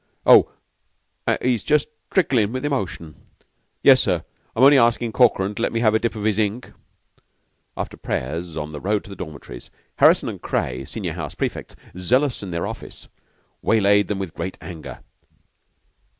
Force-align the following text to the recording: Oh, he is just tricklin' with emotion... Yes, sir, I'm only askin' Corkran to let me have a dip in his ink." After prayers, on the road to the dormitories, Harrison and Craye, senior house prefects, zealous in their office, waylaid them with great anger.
Oh, 0.25 0.49
he 1.43 1.53
is 1.53 1.61
just 1.63 1.87
tricklin' 2.09 2.51
with 2.51 2.65
emotion... 2.65 3.13
Yes, 3.83 4.01
sir, 4.01 4.23
I'm 4.55 4.63
only 4.63 4.77
askin' 4.77 5.11
Corkran 5.11 5.53
to 5.53 5.61
let 5.61 5.71
me 5.71 5.79
have 5.81 5.93
a 5.93 5.99
dip 5.99 6.15
in 6.15 6.25
his 6.25 6.39
ink." 6.39 6.71
After 7.77 7.97
prayers, 7.97 8.57
on 8.57 8.71
the 8.71 8.79
road 8.81 9.03
to 9.03 9.11
the 9.11 9.15
dormitories, 9.15 9.69
Harrison 9.97 10.27
and 10.27 10.41
Craye, 10.41 10.85
senior 10.85 11.13
house 11.13 11.35
prefects, 11.35 11.75
zealous 11.99 12.41
in 12.41 12.49
their 12.49 12.65
office, 12.65 13.09
waylaid 13.61 14.07
them 14.07 14.17
with 14.17 14.33
great 14.33 14.57
anger. 14.59 15.01